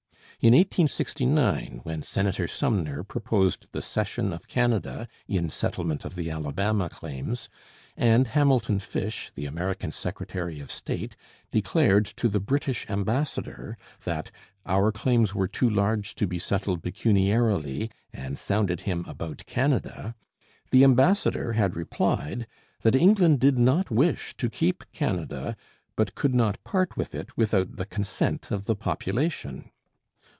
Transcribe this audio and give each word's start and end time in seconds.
In 0.43 0.53
1869, 0.55 1.81
when 1.83 2.01
Senator 2.01 2.47
Sumner 2.47 3.03
proposed 3.03 3.71
the 3.73 3.81
cession 3.83 4.33
of 4.33 4.47
Canada 4.47 5.07
in 5.27 5.51
settlement 5.51 6.03
of 6.03 6.15
the 6.15 6.31
Alabama 6.31 6.89
claims, 6.89 7.47
and 7.95 8.25
Hamilton 8.25 8.79
Fish, 8.79 9.29
the 9.35 9.45
American 9.45 9.91
secretary 9.91 10.59
of 10.59 10.71
state, 10.71 11.15
declared 11.51 12.05
to 12.17 12.27
the 12.27 12.39
British 12.39 12.89
ambassador 12.89 13.77
that 14.03 14.31
'our 14.65 14.91
claims 14.91 15.35
were 15.35 15.47
too 15.47 15.69
large 15.69 16.15
to 16.15 16.25
be 16.25 16.39
settled 16.39 16.81
pecuniarily 16.81 17.91
and 18.11 18.35
sounded 18.39 18.81
him 18.81 19.05
about 19.07 19.45
Canada,' 19.45 20.15
the 20.71 20.83
ambassador 20.83 21.53
had 21.53 21.75
replied 21.75 22.47
that 22.81 22.95
'England 22.95 23.39
did 23.39 23.59
not 23.59 23.91
wish 23.91 24.35
to 24.37 24.49
keep 24.49 24.85
Canada, 24.91 25.55
but 25.95 26.15
could 26.15 26.33
not 26.33 26.63
part 26.63 26.97
with 26.97 27.13
it 27.13 27.37
without 27.37 27.75
the 27.75 27.85
consent 27.85 28.49
of 28.49 28.65
the 28.65 28.75
population.' 28.75 29.69